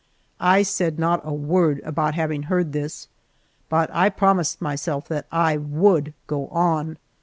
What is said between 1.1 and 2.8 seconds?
a word about having heard